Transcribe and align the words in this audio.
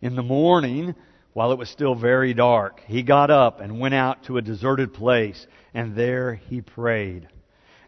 In 0.00 0.14
the 0.14 0.22
morning, 0.22 0.94
while 1.32 1.50
it 1.50 1.58
was 1.58 1.68
still 1.68 1.96
very 1.96 2.32
dark, 2.32 2.80
he 2.86 3.02
got 3.02 3.30
up 3.30 3.60
and 3.60 3.80
went 3.80 3.94
out 3.94 4.22
to 4.24 4.36
a 4.36 4.42
deserted 4.42 4.94
place, 4.94 5.46
and 5.74 5.96
there 5.96 6.34
he 6.34 6.60
prayed. 6.60 7.28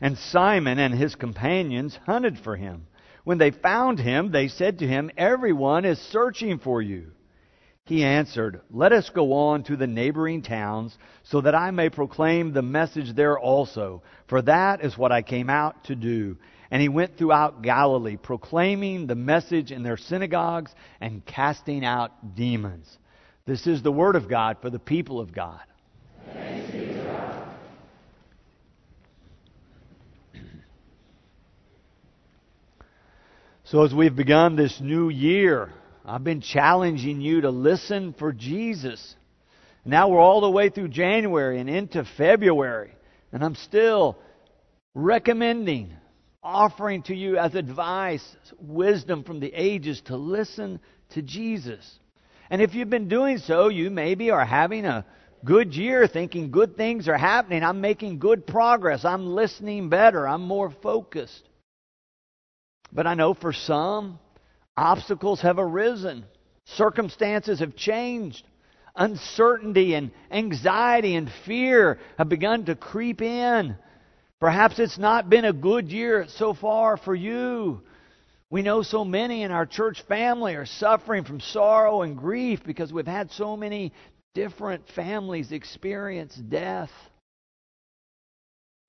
And 0.00 0.18
Simon 0.18 0.78
and 0.80 0.94
his 0.94 1.14
companions 1.14 1.98
hunted 2.06 2.38
for 2.38 2.56
him. 2.56 2.86
When 3.22 3.38
they 3.38 3.52
found 3.52 4.00
him, 4.00 4.32
they 4.32 4.48
said 4.48 4.78
to 4.78 4.88
him, 4.88 5.10
Everyone 5.16 5.84
is 5.84 6.00
searching 6.00 6.58
for 6.58 6.82
you. 6.82 7.12
He 7.84 8.02
answered, 8.02 8.60
Let 8.70 8.92
us 8.92 9.10
go 9.10 9.32
on 9.32 9.62
to 9.64 9.76
the 9.76 9.86
neighboring 9.86 10.42
towns, 10.42 10.96
so 11.22 11.40
that 11.42 11.54
I 11.54 11.70
may 11.70 11.90
proclaim 11.90 12.52
the 12.52 12.62
message 12.62 13.14
there 13.14 13.38
also, 13.38 14.02
for 14.26 14.42
that 14.42 14.84
is 14.84 14.98
what 14.98 15.12
I 15.12 15.22
came 15.22 15.50
out 15.50 15.84
to 15.84 15.94
do. 15.94 16.38
And 16.70 16.80
he 16.80 16.88
went 16.88 17.18
throughout 17.18 17.62
Galilee, 17.62 18.16
proclaiming 18.16 19.06
the 19.06 19.16
message 19.16 19.72
in 19.72 19.82
their 19.82 19.96
synagogues 19.96 20.72
and 21.00 21.24
casting 21.26 21.84
out 21.84 22.36
demons. 22.36 22.98
This 23.44 23.66
is 23.66 23.82
the 23.82 23.90
word 23.90 24.14
of 24.14 24.28
God 24.28 24.58
for 24.62 24.70
the 24.70 24.78
people 24.78 25.18
of 25.18 25.32
God. 25.32 25.60
So, 33.64 33.84
as 33.84 33.94
we've 33.94 34.14
begun 34.14 34.56
this 34.56 34.80
new 34.80 35.10
year, 35.10 35.72
I've 36.04 36.24
been 36.24 36.40
challenging 36.40 37.20
you 37.20 37.42
to 37.42 37.50
listen 37.50 38.14
for 38.18 38.32
Jesus. 38.32 39.14
Now 39.84 40.08
we're 40.08 40.18
all 40.18 40.40
the 40.40 40.50
way 40.50 40.70
through 40.70 40.88
January 40.88 41.60
and 41.60 41.70
into 41.70 42.04
February, 42.16 42.90
and 43.32 43.44
I'm 43.44 43.54
still 43.54 44.18
recommending, 44.92 45.92
offering 46.42 47.02
to 47.02 47.14
you 47.14 47.36
as 47.36 47.54
advice, 47.54 48.24
wisdom 48.58 49.24
from 49.24 49.40
the 49.40 49.52
ages 49.54 50.00
to 50.06 50.16
listen 50.16 50.80
to 51.10 51.22
Jesus. 51.22 51.98
And 52.48 52.62
if 52.62 52.74
you've 52.74 52.90
been 52.90 53.08
doing 53.08 53.38
so, 53.38 53.68
you 53.68 53.90
maybe 53.90 54.30
are 54.30 54.44
having 54.44 54.84
a 54.84 55.04
good 55.44 55.74
year, 55.74 56.06
thinking 56.06 56.50
good 56.50 56.76
things 56.76 57.08
are 57.08 57.18
happening. 57.18 57.62
I'm 57.62 57.80
making 57.80 58.18
good 58.18 58.46
progress. 58.46 59.04
I'm 59.04 59.34
listening 59.34 59.88
better. 59.88 60.26
I'm 60.26 60.42
more 60.42 60.70
focused. 60.82 61.48
But 62.92 63.06
I 63.06 63.14
know 63.14 63.34
for 63.34 63.52
some, 63.52 64.18
obstacles 64.76 65.42
have 65.42 65.58
arisen, 65.58 66.24
circumstances 66.64 67.60
have 67.60 67.76
changed, 67.76 68.44
uncertainty 68.96 69.94
and 69.94 70.10
anxiety 70.30 71.14
and 71.14 71.30
fear 71.46 71.98
have 72.18 72.28
begun 72.28 72.64
to 72.64 72.74
creep 72.74 73.22
in. 73.22 73.76
Perhaps 74.40 74.78
it's 74.78 74.98
not 74.98 75.28
been 75.28 75.44
a 75.44 75.52
good 75.52 75.92
year 75.92 76.26
so 76.28 76.54
far 76.54 76.96
for 76.96 77.14
you. 77.14 77.82
We 78.48 78.62
know 78.62 78.82
so 78.82 79.04
many 79.04 79.42
in 79.42 79.50
our 79.50 79.66
church 79.66 80.02
family 80.08 80.54
are 80.54 80.66
suffering 80.66 81.24
from 81.24 81.40
sorrow 81.40 82.02
and 82.02 82.16
grief 82.16 82.60
because 82.64 82.92
we've 82.92 83.06
had 83.06 83.30
so 83.30 83.56
many 83.56 83.92
different 84.34 84.88
families 84.88 85.52
experience 85.52 86.34
death. 86.34 86.90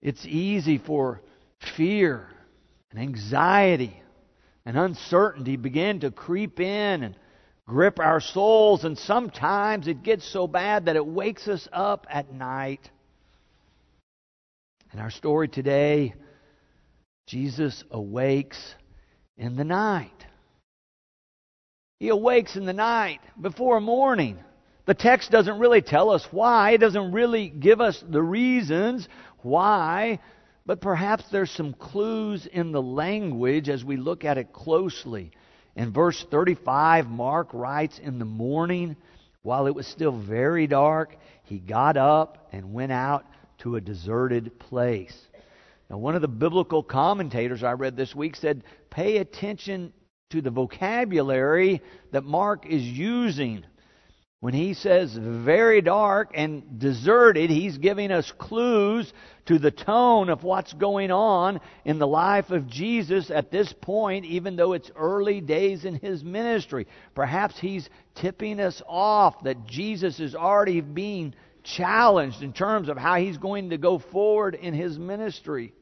It's 0.02 0.26
easy 0.26 0.78
for 0.78 1.22
fear 1.76 2.28
and 2.90 3.00
anxiety 3.00 4.02
and 4.66 4.78
uncertainty 4.78 5.58
begin 5.58 6.00
to 6.00 6.12
creep 6.12 6.60
in 6.60 7.04
and 7.04 7.16
grip 7.68 8.00
our 8.00 8.20
souls, 8.20 8.84
and 8.84 8.98
sometimes 8.98 9.88
it 9.88 10.02
gets 10.02 10.26
so 10.28 10.48
bad 10.48 10.86
that 10.86 10.96
it 10.96 11.06
wakes 11.06 11.48
us 11.48 11.68
up 11.72 12.08
at 12.10 12.34
night. 12.34 12.90
In 14.94 15.00
our 15.00 15.12
story 15.12 15.48
today, 15.48 16.14
Jesus 17.28 17.84
awakes 17.92 18.76
in 19.38 19.56
the 19.56 19.64
night. 19.64 20.26
He 22.00 22.10
awakes 22.10 22.56
in 22.56 22.66
the 22.66 22.74
night 22.74 23.20
before 23.40 23.80
morning. 23.80 24.40
The 24.86 24.94
text 24.94 25.32
doesn't 25.32 25.60
really 25.60 25.82
tell 25.82 26.10
us 26.10 26.28
why. 26.32 26.72
It 26.72 26.80
doesn't 26.80 27.12
really 27.12 27.50
give 27.50 27.80
us 27.80 28.04
the 28.10 28.22
reasons 28.22 29.08
why 29.42 30.20
but 30.66 30.82
perhaps 30.82 31.24
there's 31.32 31.52
some 31.52 31.74
clues 31.74 32.46
in 32.46 32.72
the 32.72 32.82
language 32.82 33.70
as 33.70 33.84
we 33.84 33.98
look 33.98 34.24
at 34.24 34.38
it 34.38 34.54
closely. 34.54 35.32
In 35.76 35.92
verse 35.92 36.24
35, 36.30 37.08
Mark 37.08 37.50
writes, 37.54 38.00
In 38.00 38.20
the 38.20 38.26
morning, 38.26 38.96
while 39.42 39.68
it 39.68 39.76
was 39.76 39.88
still 39.88 40.18
very 40.18 40.68
dark, 40.68 41.16
he 41.44 41.60
got 41.60 41.98
up 41.98 42.50
and 42.52 42.74
went 42.74 42.92
out 42.92 43.26
to 43.62 43.76
a 43.76 43.82
deserted 43.82 44.60
place. 44.60 45.18
Now, 45.90 45.98
one 45.98 46.16
of 46.16 46.22
the 46.22 46.28
biblical 46.28 46.84
commentators 46.84 47.64
I 47.64 47.74
read 47.74 47.98
this 47.98 48.16
week 48.16 48.36
said, 48.36 48.64
Pay 48.90 49.18
attention 49.18 49.94
to 50.30 50.42
the 50.42 50.50
vocabulary 50.50 51.82
that 52.12 52.24
Mark 52.24 52.66
is 52.66 52.84
using. 52.84 53.66
When 54.40 54.56
he 54.56 54.74
says 54.74 55.16
very 55.16 55.82
dark 55.82 56.32
and 56.34 56.80
deserted, 56.80 57.52
he's 57.52 57.78
giving 57.78 58.10
us 58.10 58.32
clues 58.40 59.14
to 59.46 59.60
the 59.60 59.70
tone 59.70 60.30
of 60.30 60.44
what's 60.44 60.74
going 60.74 61.12
on 61.12 61.60
in 61.86 62.00
the 62.00 62.08
life 62.08 62.50
of 62.50 62.66
Jesus 62.66 63.30
at 63.30 63.52
this 63.52 63.72
point, 63.72 64.26
even 64.26 64.56
though 64.56 64.74
it's 64.74 64.90
early 64.96 65.42
days 65.42 65.86
in 65.86 65.96
his 65.96 66.24
ministry. 66.24 66.88
Perhaps 67.14 67.60
he's 67.60 67.88
tipping 68.16 68.60
us 68.60 68.82
off 68.88 69.44
that 69.44 69.68
Jesus 69.68 70.20
is 70.20 70.34
already 70.34 70.82
being 70.82 71.36
challenged 71.64 72.42
in 72.42 72.54
terms 72.54 72.90
of 72.90 72.98
how 72.98 73.16
he's 73.16 73.38
going 73.38 73.70
to 73.72 73.78
go 73.78 74.00
forward 74.00 74.56
in 74.56 74.74
his 74.74 74.98
ministry. 74.98 75.74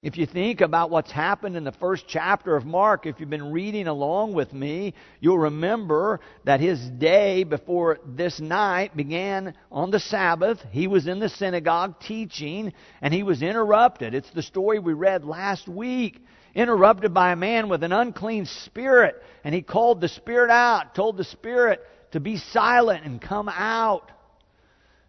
If 0.00 0.16
you 0.16 0.26
think 0.26 0.60
about 0.60 0.90
what's 0.90 1.10
happened 1.10 1.56
in 1.56 1.64
the 1.64 1.72
first 1.72 2.04
chapter 2.06 2.54
of 2.54 2.64
Mark, 2.64 3.04
if 3.04 3.18
you've 3.18 3.28
been 3.28 3.50
reading 3.50 3.88
along 3.88 4.32
with 4.32 4.52
me, 4.52 4.94
you'll 5.18 5.38
remember 5.38 6.20
that 6.44 6.60
his 6.60 6.78
day 6.78 7.42
before 7.42 7.98
this 8.06 8.38
night 8.38 8.96
began 8.96 9.54
on 9.72 9.90
the 9.90 9.98
Sabbath. 9.98 10.60
He 10.70 10.86
was 10.86 11.08
in 11.08 11.18
the 11.18 11.28
synagogue 11.28 11.98
teaching, 11.98 12.72
and 13.02 13.12
he 13.12 13.24
was 13.24 13.42
interrupted. 13.42 14.14
It's 14.14 14.30
the 14.30 14.42
story 14.42 14.78
we 14.78 14.92
read 14.92 15.24
last 15.24 15.66
week. 15.66 16.24
Interrupted 16.54 17.12
by 17.12 17.32
a 17.32 17.36
man 17.36 17.68
with 17.68 17.82
an 17.82 17.92
unclean 17.92 18.46
spirit, 18.46 19.20
and 19.42 19.52
he 19.52 19.62
called 19.62 20.00
the 20.00 20.08
spirit 20.08 20.50
out, 20.50 20.94
told 20.94 21.16
the 21.16 21.24
spirit 21.24 21.80
to 22.12 22.20
be 22.20 22.36
silent 22.36 23.04
and 23.04 23.20
come 23.20 23.48
out. 23.48 24.12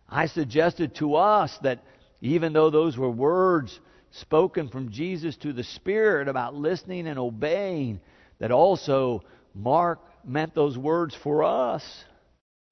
I 0.09 0.25
suggested 0.25 0.95
to 0.95 1.15
us 1.15 1.57
that 1.63 1.83
even 2.21 2.53
though 2.53 2.69
those 2.69 2.97
were 2.97 3.09
words 3.09 3.79
spoken 4.11 4.69
from 4.69 4.91
Jesus 4.91 5.37
to 5.37 5.53
the 5.53 5.63
Spirit 5.63 6.27
about 6.27 6.55
listening 6.55 7.07
and 7.07 7.19
obeying, 7.19 7.99
that 8.39 8.51
also 8.51 9.23
Mark 9.53 9.99
meant 10.25 10.55
those 10.55 10.77
words 10.77 11.15
for 11.23 11.43
us. 11.43 11.83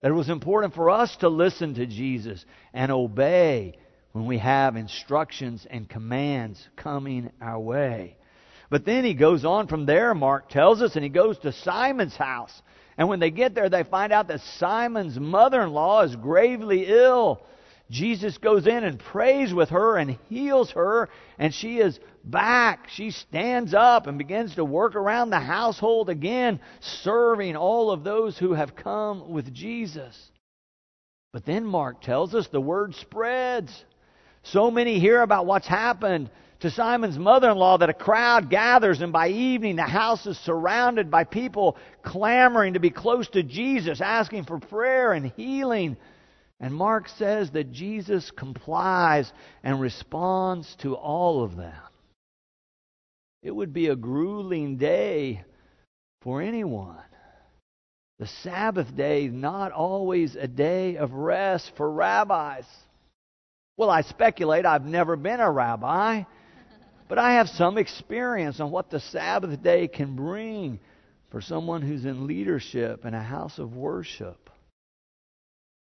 That 0.02 0.12
it 0.12 0.16
was 0.16 0.30
important 0.30 0.74
for 0.76 0.90
us 0.90 1.16
to 1.18 1.30
listen 1.30 1.76
to 1.76 1.86
Jesus 1.86 2.46
and 2.74 2.92
obey 2.92 3.78
when 4.12 4.26
we 4.26 4.38
have 4.40 4.76
instructions 4.76 5.66
and 5.70 5.88
commands 5.90 6.68
coming 6.76 7.32
our 7.42 7.60
way. 7.60 8.18
But 8.70 8.86
then 8.86 9.06
he 9.06 9.14
goes 9.14 9.46
on 9.46 9.68
from 9.68 9.86
there, 9.86 10.14
Mark 10.14 10.50
tells 10.50 10.82
us, 10.82 10.96
and 10.96 11.04
he 11.04 11.10
goes 11.10 11.38
to 11.40 11.52
Simon's 11.52 12.16
house. 12.16 12.62
And 12.98 13.08
when 13.10 13.20
they 13.20 13.32
get 13.32 13.54
there, 13.54 13.70
they 13.70 13.84
find 13.84 14.12
out 14.12 14.28
that 14.30 14.42
Simon's 14.42 15.20
mother 15.20 15.62
in 15.62 15.72
law 15.72 16.02
is 16.02 16.16
gravely 16.16 16.86
ill. 16.88 17.42
Jesus 17.90 18.38
goes 18.38 18.68
in 18.68 18.84
and 18.84 19.00
prays 19.00 19.54
with 19.54 19.70
her 19.70 19.98
and 19.98 20.18
heals 20.30 20.72
her, 20.72 21.08
and 21.40 21.54
she 21.54 21.78
is 21.78 21.98
back. 22.24 22.90
She 22.90 23.12
stands 23.12 23.74
up 23.74 24.08
and 24.08 24.18
begins 24.18 24.56
to 24.56 24.66
work 24.66 24.96
around 24.96 25.30
the 25.30 25.40
household 25.40 26.10
again, 26.10 26.60
serving 26.82 27.56
all 27.56 27.92
of 27.92 28.04
those 28.04 28.38
who 28.38 28.54
have 28.54 28.76
come 28.76 29.32
with 29.32 29.54
Jesus. 29.54 30.32
But 31.32 31.46
then 31.46 31.66
Mark 31.66 32.02
tells 32.02 32.36
us 32.36 32.48
the 32.48 32.60
word 32.60 32.96
spreads. 32.96 33.86
So 34.44 34.72
many 34.72 35.00
hear 35.00 35.22
about 35.22 35.46
what's 35.46 35.68
happened 35.68 36.30
to 36.60 36.72
Simon's 36.72 37.18
mother 37.18 37.52
in 37.52 37.58
law 37.58 37.78
that 37.78 37.90
a 37.90 37.94
crowd 37.94 38.50
gathers, 38.50 39.02
and 39.02 39.14
by 39.14 39.30
evening 39.30 39.76
the 39.76 39.84
house 39.84 40.26
is 40.26 40.38
surrounded 40.40 41.12
by 41.12 41.24
people 41.24 41.78
clamoring 42.04 42.74
to 42.74 42.80
be 42.80 42.90
close 42.90 43.28
to 43.30 43.44
Jesus, 43.44 44.02
asking 44.02 44.46
for 44.46 44.60
prayer 44.60 45.14
and 45.14 45.32
healing. 45.36 45.98
And 46.60 46.74
Mark 46.74 47.08
says 47.10 47.52
that 47.52 47.72
Jesus 47.72 48.32
complies 48.32 49.32
and 49.64 49.80
responds 49.80 50.76
to 50.78 50.96
all 50.96 51.44
of 51.44 51.56
them. 51.56 51.76
It 53.44 53.52
would 53.52 53.74
be 53.74 53.88
a 53.88 53.96
grueling 53.96 54.78
day 54.78 55.44
for 56.22 56.42
anyone. 56.42 56.98
The 58.20 58.28
Sabbath 58.28 58.96
day 58.96 59.28
not 59.28 59.72
always 59.72 60.36
a 60.36 60.48
day 60.48 60.98
of 60.98 61.14
rest 61.14 61.72
for 61.78 61.90
rabbis. 61.92 62.66
Well, 63.78 63.92
I 63.92 64.02
speculate 64.02 64.66
I've 64.66 64.86
never 64.86 65.16
been 65.16 65.40
a 65.40 65.52
rabbi, 65.52 66.24
but 67.08 67.18
I 67.18 67.34
have 67.36 67.50
some 67.50 67.78
experience 67.78 68.60
on 68.60 68.72
what 68.72 68.90
the 68.90 69.00
Sabbath 69.00 69.62
day 69.62 69.88
can 69.88 70.16
bring 70.16 70.80
for 71.30 71.42
someone 71.42 71.82
who's 71.82 72.06
in 72.06 72.28
leadership 72.28 73.06
in 73.06 73.14
a 73.14 73.24
house 73.24 73.60
of 73.60 73.76
worship. 73.76 74.50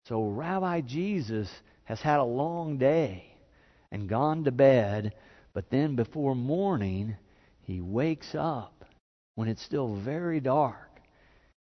So 0.07 0.27
Rabbi 0.27 0.81
Jesus 0.81 1.49
has 1.83 2.01
had 2.01 2.19
a 2.19 2.23
long 2.23 2.77
day 2.77 3.35
and 3.91 4.09
gone 4.09 4.43
to 4.45 4.51
bed, 4.51 5.13
but 5.53 5.69
then 5.69 5.95
before 5.95 6.35
morning, 6.35 7.15
he 7.61 7.81
wakes 7.81 8.33
up 8.35 8.85
when 9.35 9.47
it's 9.47 9.63
still 9.63 9.95
very 9.95 10.39
dark 10.39 10.89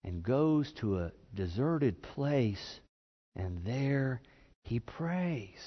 and 0.03 0.23
goes 0.23 0.71
to 0.73 0.99
a 0.99 1.11
deserted 1.35 2.01
place, 2.01 2.79
and 3.35 3.63
there 3.65 4.21
he 4.63 4.79
prays. 4.79 5.59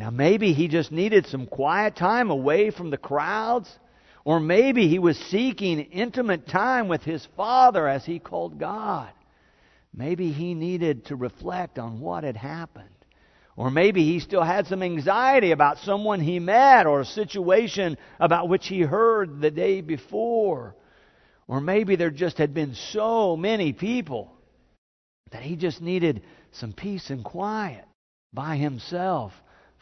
Now, 0.00 0.08
maybe 0.08 0.54
he 0.54 0.66
just 0.66 0.90
needed 0.90 1.26
some 1.26 1.44
quiet 1.46 1.94
time 1.94 2.30
away 2.30 2.70
from 2.70 2.88
the 2.88 2.96
crowds, 2.96 3.68
or 4.24 4.40
maybe 4.40 4.88
he 4.88 4.98
was 4.98 5.18
seeking 5.18 5.78
intimate 5.78 6.48
time 6.48 6.88
with 6.88 7.02
his 7.02 7.28
Father 7.36 7.86
as 7.86 8.06
he 8.06 8.18
called 8.18 8.58
God. 8.58 9.10
Maybe 9.94 10.32
he 10.32 10.54
needed 10.54 11.04
to 11.06 11.16
reflect 11.16 11.78
on 11.78 12.00
what 12.00 12.24
had 12.24 12.38
happened. 12.38 12.88
Or 13.56 13.70
maybe 13.70 14.02
he 14.02 14.20
still 14.20 14.42
had 14.42 14.66
some 14.66 14.82
anxiety 14.82 15.50
about 15.50 15.76
someone 15.80 16.20
he 16.20 16.38
met 16.38 16.86
or 16.86 17.00
a 17.00 17.04
situation 17.04 17.98
about 18.18 18.48
which 18.48 18.68
he 18.68 18.80
heard 18.80 19.42
the 19.42 19.50
day 19.50 19.82
before. 19.82 20.76
Or 21.46 21.60
maybe 21.60 21.96
there 21.96 22.10
just 22.10 22.38
had 22.38 22.54
been 22.54 22.74
so 22.74 23.36
many 23.36 23.74
people 23.74 24.32
that 25.30 25.42
he 25.42 25.56
just 25.56 25.82
needed 25.82 26.22
some 26.52 26.72
peace 26.72 27.10
and 27.10 27.22
quiet 27.22 27.84
by 28.32 28.56
himself 28.56 29.34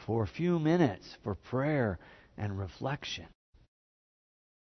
for 0.07 0.23
a 0.23 0.27
few 0.27 0.59
minutes 0.59 1.07
for 1.23 1.35
prayer 1.35 1.99
and 2.37 2.59
reflection. 2.59 3.27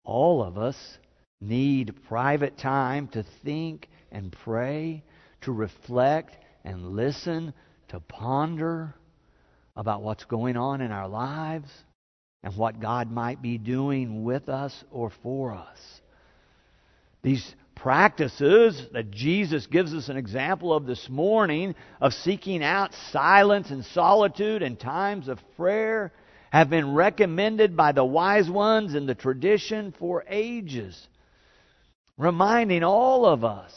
All 0.05 0.43
of 0.43 0.59
us 0.59 0.77
need 1.41 1.95
private 2.09 2.59
time 2.59 3.09
to 3.09 3.25
think 3.45 3.89
and 4.11 4.35
pray, 4.45 5.05
to 5.43 5.53
reflect 5.53 6.37
and 6.65 6.97
listen, 6.97 7.55
to 7.89 8.01
ponder 8.01 8.95
about 9.77 10.03
what's 10.03 10.25
going 10.25 10.57
on 10.57 10.81
in 10.81 10.91
our 10.91 11.09
lives 11.09 11.71
and 12.43 12.57
what 12.57 12.81
God 12.81 13.11
might 13.11 13.41
be 13.43 13.59
doing 13.59 14.25
with 14.25 14.49
us 14.49 14.85
or 14.91 15.11
for 15.23 15.53
us. 15.53 15.79
These 17.23 17.55
practices 17.81 18.87
that 18.93 19.11
Jesus 19.11 19.67
gives 19.67 19.95
us 19.95 20.11
an 20.11 20.19
example 20.19 20.73
of 20.73 20.85
this 20.85 21.09
morning 21.09 21.75
of 22.01 22.13
seeking 22.13 22.63
out 22.63 22.93
silence 23.11 23.71
and 23.71 23.85
solitude 23.87 24.63
and 24.63 24.79
times 24.79 25.29
of 25.29 25.39
prayer 25.57 26.13
have 26.51 26.69
been 26.69 26.93
recommended 26.93 27.77
by 27.77 27.93
the 27.93 28.05
wise 28.05 28.51
ones 28.51 28.95
in 28.95 29.07
the 29.07 29.15
tradition 29.15 29.95
for 29.99 30.25
ages, 30.29 31.09
reminding 32.19 32.85
all 32.85 33.25
of 33.25 33.45
us 33.45 33.73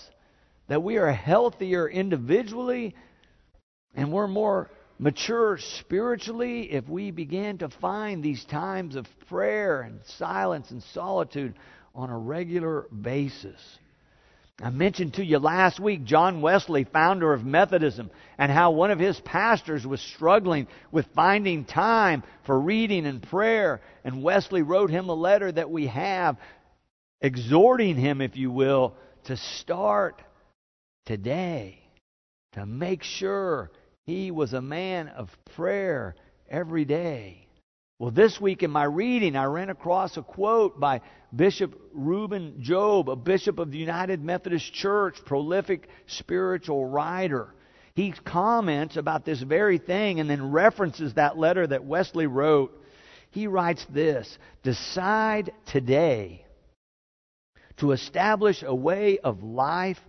that 0.68 0.84
we 0.84 0.98
are 0.98 1.12
healthier 1.12 1.88
individually 1.88 2.96
and 3.96 4.12
we're 4.12 4.28
more 4.28 4.70
mature 5.00 5.58
spiritually 5.80 6.72
if 6.72 6.90
we 6.90 7.12
begin 7.12 7.58
to 7.60 7.70
find 7.70 8.22
these 8.22 8.44
times 8.46 8.98
of 8.98 9.08
prayer 9.30 9.82
and 9.82 10.02
silence 10.18 10.72
and 10.72 10.84
solitude 10.84 11.54
on 11.96 12.10
a 12.10 12.18
regular 12.18 12.86
basis. 13.02 13.62
I 14.62 14.70
mentioned 14.70 15.16
to 15.16 15.26
you 15.26 15.40
last 15.40 15.80
week 15.80 16.04
John 16.04 16.42
Wesley, 16.42 16.84
founder 16.84 17.34
of 17.34 17.44
Methodism, 17.44 18.12
and 18.38 18.52
how 18.52 18.72
one 18.72 18.92
of 18.92 19.00
his 19.00 19.20
pastors 19.22 19.86
was 19.86 20.00
struggling 20.00 20.68
with 20.92 21.08
finding 21.16 21.66
time 21.66 22.24
for 22.46 22.60
reading 22.60 23.08
and 23.08 23.22
prayer. 23.22 23.82
And 24.04 24.22
Wesley 24.22 24.62
wrote 24.62 24.92
him 24.92 25.10
a 25.10 25.16
letter 25.16 25.52
that 25.52 25.72
we 25.72 25.88
have, 25.88 26.38
exhorting 27.20 27.96
him, 27.96 28.22
if 28.22 28.38
you 28.38 28.52
will, 28.52 28.96
to 29.24 29.38
start 29.38 30.22
today, 31.08 31.80
to 32.52 32.66
make 32.66 33.02
sure 33.02 33.72
he 34.06 34.30
was 34.30 34.54
a 34.54 34.62
man 34.62 35.08
of 35.08 35.30
prayer 35.56 36.16
every 36.48 36.86
day. 36.86 37.48
Well, 37.98 38.12
this 38.12 38.40
week 38.40 38.62
in 38.62 38.70
my 38.70 38.84
reading, 38.84 39.36
I 39.36 39.46
ran 39.46 39.70
across 39.70 40.18
a 40.18 40.22
quote 40.22 40.80
by 40.80 41.02
Bishop 41.36 41.80
Reuben 41.94 42.62
Job, 42.62 43.10
a 43.10 43.16
bishop 43.16 43.58
of 43.58 43.72
the 43.72 43.78
United 43.78 44.24
Methodist 44.24 44.72
Church, 44.74 45.18
prolific 45.26 45.88
spiritual 46.06 46.86
writer. 46.86 47.54
He 47.96 48.12
comments 48.12 48.98
about 48.98 49.26
this 49.26 49.42
very 49.42 49.78
thing 49.78 50.20
and 50.20 50.30
then 50.30 50.52
references 50.52 51.14
that 51.14 51.38
letter 51.38 51.66
that 51.66 51.86
Wesley 51.86 52.28
wrote. 52.28 52.80
He 53.32 53.48
writes 53.48 53.86
this 53.90 54.38
Decide 54.62 55.52
today 55.66 56.46
to 57.78 57.92
establish 57.92 58.64
a 58.64 58.76
way 58.76 59.18
of 59.18 59.44
life 59.44 60.00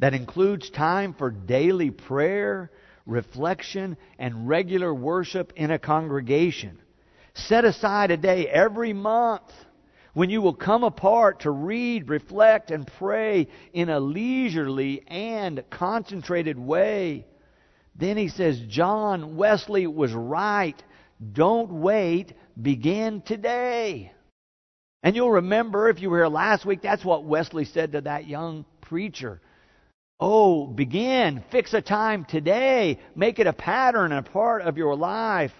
that 0.00 0.14
includes 0.14 0.68
time 0.70 1.14
for 1.14 1.30
daily 1.30 1.90
prayer, 1.90 2.72
reflection, 3.06 3.96
and 4.18 4.48
regular 4.48 4.92
worship 4.92 5.52
in 5.54 5.70
a 5.70 5.78
congregation. 5.78 6.80
Set 7.34 7.64
aside 7.64 8.10
a 8.10 8.16
day 8.16 8.48
every 8.48 8.92
month 8.92 9.42
when 10.14 10.30
you 10.30 10.42
will 10.42 10.54
come 10.54 10.84
apart 10.84 11.40
to 11.40 11.50
read, 11.50 12.08
reflect, 12.08 12.70
and 12.70 12.86
pray 12.98 13.48
in 13.72 13.88
a 13.88 14.00
leisurely 14.00 15.02
and 15.08 15.64
concentrated 15.70 16.58
way. 16.58 17.26
Then 17.94 18.16
he 18.16 18.28
says, 18.28 18.60
John 18.68 19.36
Wesley 19.36 19.86
was 19.86 20.12
right. 20.12 20.82
Don't 21.32 21.72
wait. 21.72 22.34
Begin 22.60 23.22
today. 23.22 24.12
And 25.02 25.16
you'll 25.16 25.32
remember, 25.32 25.88
if 25.88 26.00
you 26.00 26.10
were 26.10 26.18
here 26.18 26.28
last 26.28 26.64
week, 26.64 26.82
that's 26.82 27.04
what 27.04 27.24
Wesley 27.24 27.64
said 27.64 27.92
to 27.92 28.02
that 28.02 28.26
young 28.26 28.64
preacher. 28.80 29.40
Oh, 30.20 30.66
begin. 30.66 31.42
Fix 31.50 31.74
a 31.74 31.82
time 31.82 32.24
today. 32.24 32.98
Make 33.16 33.38
it 33.38 33.46
a 33.46 33.52
pattern, 33.52 34.12
a 34.12 34.22
part 34.22 34.62
of 34.62 34.76
your 34.76 34.94
life. 34.94 35.52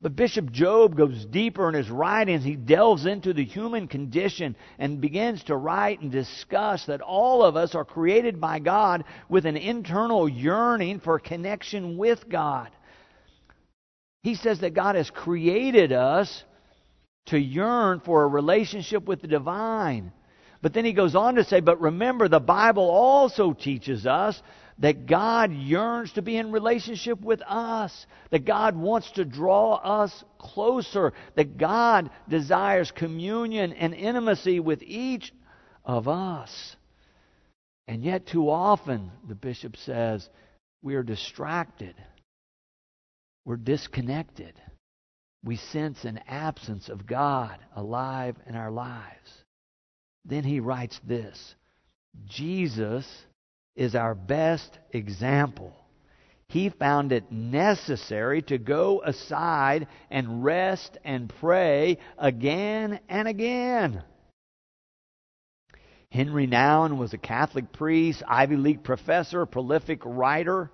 But 0.00 0.14
Bishop 0.14 0.52
Job 0.52 0.96
goes 0.96 1.24
deeper 1.24 1.68
in 1.68 1.74
his 1.74 1.90
writings. 1.90 2.44
He 2.44 2.54
delves 2.54 3.04
into 3.04 3.32
the 3.32 3.44
human 3.44 3.88
condition 3.88 4.54
and 4.78 5.00
begins 5.00 5.42
to 5.44 5.56
write 5.56 6.00
and 6.00 6.12
discuss 6.12 6.86
that 6.86 7.00
all 7.00 7.44
of 7.44 7.56
us 7.56 7.74
are 7.74 7.84
created 7.84 8.40
by 8.40 8.60
God 8.60 9.02
with 9.28 9.44
an 9.44 9.56
internal 9.56 10.28
yearning 10.28 11.00
for 11.00 11.18
connection 11.18 11.96
with 11.98 12.28
God. 12.28 12.70
He 14.22 14.36
says 14.36 14.60
that 14.60 14.74
God 14.74 14.94
has 14.94 15.10
created 15.10 15.92
us 15.92 16.44
to 17.26 17.38
yearn 17.38 18.00
for 18.00 18.22
a 18.22 18.28
relationship 18.28 19.04
with 19.04 19.20
the 19.20 19.28
divine. 19.28 20.12
But 20.62 20.74
then 20.74 20.84
he 20.84 20.92
goes 20.92 21.16
on 21.16 21.36
to 21.36 21.44
say, 21.44 21.60
but 21.60 21.80
remember, 21.80 22.28
the 22.28 22.40
Bible 22.40 22.88
also 22.88 23.52
teaches 23.52 24.06
us 24.06 24.40
that 24.78 25.06
God 25.06 25.52
yearns 25.52 26.12
to 26.12 26.22
be 26.22 26.36
in 26.36 26.52
relationship 26.52 27.20
with 27.20 27.42
us, 27.42 28.06
that 28.30 28.44
God 28.44 28.76
wants 28.76 29.10
to 29.12 29.24
draw 29.24 29.74
us 29.74 30.24
closer, 30.38 31.12
that 31.34 31.56
God 31.56 32.10
desires 32.28 32.92
communion 32.92 33.72
and 33.72 33.92
intimacy 33.92 34.60
with 34.60 34.82
each 34.82 35.32
of 35.84 36.06
us. 36.06 36.76
And 37.88 38.02
yet, 38.02 38.26
too 38.26 38.48
often, 38.50 39.10
the 39.26 39.34
bishop 39.34 39.76
says, 39.76 40.28
we 40.82 40.94
are 40.94 41.02
distracted, 41.02 41.94
we're 43.44 43.56
disconnected. 43.56 44.60
We 45.44 45.56
sense 45.56 46.04
an 46.04 46.20
absence 46.26 46.88
of 46.88 47.06
God 47.06 47.56
alive 47.74 48.36
in 48.46 48.56
our 48.56 48.72
lives. 48.72 49.44
Then 50.24 50.42
he 50.42 50.58
writes 50.58 51.00
this 51.06 51.54
Jesus 52.26 53.06
is 53.78 53.94
our 53.94 54.14
best 54.14 54.76
example. 54.92 55.72
He 56.48 56.68
found 56.68 57.12
it 57.12 57.30
necessary 57.30 58.42
to 58.42 58.58
go 58.58 59.02
aside 59.04 59.86
and 60.10 60.42
rest 60.42 60.98
and 61.04 61.32
pray 61.40 61.98
again 62.18 62.98
and 63.08 63.28
again. 63.28 64.02
Henry 66.10 66.48
Nouwen 66.48 66.98
was 66.98 67.12
a 67.12 67.18
Catholic 67.18 67.70
priest, 67.72 68.22
Ivy 68.26 68.56
League 68.56 68.82
professor, 68.82 69.46
prolific 69.46 70.00
writer. 70.04 70.72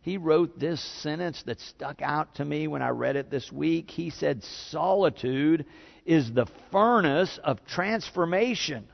He 0.00 0.16
wrote 0.16 0.58
this 0.58 0.80
sentence 1.02 1.42
that 1.44 1.60
stuck 1.60 2.02
out 2.02 2.34
to 2.36 2.44
me 2.44 2.66
when 2.66 2.82
I 2.82 2.88
read 2.88 3.16
it 3.16 3.30
this 3.30 3.52
week. 3.52 3.90
He 3.90 4.10
said, 4.10 4.42
Solitude 4.42 5.66
is 6.04 6.32
the 6.32 6.46
furnace 6.72 7.38
of 7.44 7.64
transformation. 7.66 8.88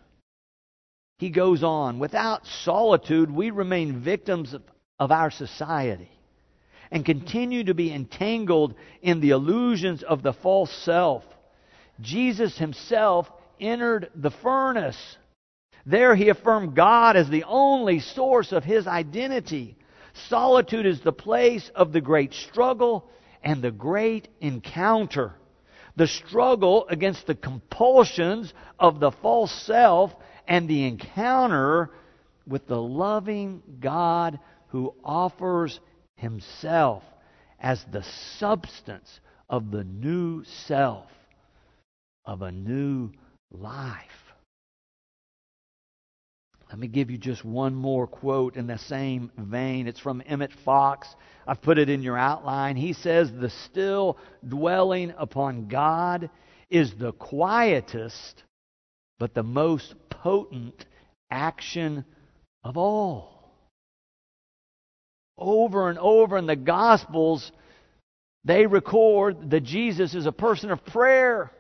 He 1.19 1.31
goes 1.31 1.63
on, 1.63 1.99
without 1.99 2.47
solitude, 2.47 3.31
we 3.31 3.51
remain 3.51 4.01
victims 4.01 4.53
of, 4.53 4.63
of 4.99 5.11
our 5.11 5.31
society 5.31 6.11
and 6.91 7.05
continue 7.05 7.65
to 7.65 7.75
be 7.75 7.93
entangled 7.93 8.75
in 9.03 9.21
the 9.21 9.31
illusions 9.31 10.03
of 10.03 10.23
the 10.23 10.33
false 10.33 10.71
self. 10.71 11.25
Jesus 12.01 12.59
himself 12.59 13.31
entered 13.59 14.11
the 14.15 14.31
furnace. 14.31 15.17
There 15.87 16.15
he 16.15 16.29
affirmed 16.29 16.77
God 16.77 17.17
as 17.17 17.29
the 17.31 17.45
only 17.45 18.01
source 18.01 18.53
of 18.53 18.65
his 18.65 18.87
identity. 18.87 19.77
Solitude 20.29 20.87
is 20.87 21.01
the 21.01 21.13
place 21.13 21.71
of 21.75 21.93
the 21.93 22.01
great 22.01 22.35
struggle 22.35 23.09
and 23.43 23.63
the 23.63 23.71
great 23.71 24.29
encounter. 24.41 25.35
The 25.97 26.07
struggle 26.07 26.87
against 26.91 27.27
the 27.27 27.35
compulsions 27.35 28.53
of 28.79 29.01
the 29.01 29.13
false 29.13 29.53
self 29.53 30.15
and 30.47 30.69
the 30.69 30.87
encounter 30.87 31.91
with 32.47 32.67
the 32.67 32.81
loving 32.81 33.63
God 33.81 34.39
who 34.69 34.95
offers 35.05 35.81
himself 36.17 37.03
as 37.61 37.85
the 37.91 38.05
substance 38.39 39.21
of 39.49 39.71
the 39.71 39.85
new 39.85 40.45
self, 40.45 41.07
of 42.25 42.43
a 42.43 42.53
new 42.53 43.11
life. 43.51 44.27
Let 46.69 46.81
me 46.81 46.89
give 46.89 47.11
you 47.11 47.19
just 47.19 47.45
one 47.45 47.75
more 47.75 48.09
quote 48.09 48.57
in 48.57 48.67
the 48.67 48.79
same 48.79 49.31
vein. 49.39 49.87
It's 49.87 50.01
from 50.01 50.23
Emmett 50.27 50.53
Fox. 50.65 51.09
I've 51.47 51.63
put 51.63 51.79
it 51.79 51.89
in 51.89 52.03
your 52.03 52.19
outline. 52.19 52.75
He 52.75 52.93
says, 52.93 53.31
The 53.31 53.51
still 53.51 54.19
dwelling 54.47 55.15
upon 55.17 55.69
God 55.69 56.29
is 56.69 56.93
the 56.95 57.13
quietest, 57.13 58.43
but 59.21 59.33
the 59.33 59.45
most 59.45 59.95
potent 60.27 60.85
action 61.31 62.05
of 62.65 62.77
all. 62.77 63.49
Over 65.39 65.89
and 65.89 66.01
over 66.01 66.37
in 66.37 66.47
the 66.47 66.57
Gospels, 66.57 67.53
they 68.45 68.67
record 68.67 69.51
that 69.51 69.63
Jesus 69.63 70.17
is 70.17 70.27
a 70.27 70.33
person 70.33 70.73
of 70.73 70.85
prayer. 70.85 71.53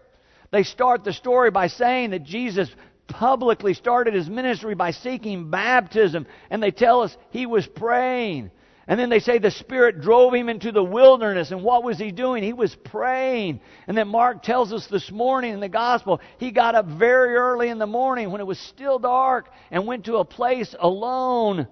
They 0.51 0.65
start 0.65 1.05
the 1.05 1.13
story 1.13 1.53
by 1.53 1.69
saying 1.69 2.11
that 2.11 2.25
Jesus 2.25 2.69
publicly 3.07 3.73
started 3.73 4.15
his 4.15 4.29
ministry 4.29 4.75
by 4.75 4.91
seeking 4.91 5.49
baptism, 5.49 6.27
and 6.51 6.61
they 6.61 6.73
tell 6.73 7.03
us 7.03 7.17
he 7.31 7.47
was 7.47 7.69
praying. 7.69 8.51
And 8.89 9.01
then 9.01 9.11
they 9.11 9.19
say 9.19 9.39
the 9.39 9.51
Spirit 9.51 10.01
drove 10.01 10.33
him 10.33 10.49
into 10.49 10.71
the 10.71 10.83
wilderness. 10.83 11.51
And 11.51 11.63
what 11.65 11.83
was 11.83 11.99
he 11.99 12.13
doing? 12.13 12.45
He 12.45 12.53
was 12.53 12.75
praying. 12.85 13.61
And 13.89 13.97
then 13.97 14.09
Mark 14.09 14.43
tells 14.43 14.73
us 14.73 14.87
this 14.87 15.11
morning 15.11 15.53
in 15.53 15.61
the 15.61 15.69
Gospel, 15.69 16.21
he 16.39 16.53
got 16.53 16.77
up 16.77 16.87
very 16.87 17.35
early 17.35 17.69
in 17.69 17.79
the 17.79 17.87
morning 17.87 18.31
when 18.31 18.41
it 18.41 18.47
was 18.47 18.61
still 18.61 19.01
dark 19.01 19.49
and 19.73 19.87
went 19.87 20.05
to 20.05 20.17
a 20.17 20.25
place 20.25 20.75
alone. 20.79 21.67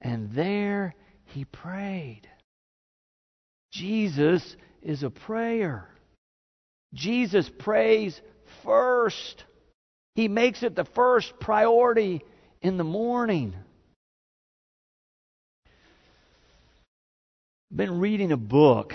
And 0.00 0.32
there 0.32 0.94
he 1.24 1.44
prayed. 1.44 2.28
Jesus 3.72 4.56
is 4.82 5.02
a 5.02 5.10
prayer. 5.10 5.90
Jesus 6.94 7.50
prays 7.58 8.20
first. 8.62 9.44
He 10.14 10.28
makes 10.28 10.62
it 10.62 10.76
the 10.76 10.84
first 10.84 11.40
priority 11.40 12.22
in 12.62 12.76
the 12.76 12.84
morning. 12.84 13.54
I've 13.54 13.62
been 17.74 17.98
reading 17.98 18.30
a 18.30 18.36
book 18.36 18.94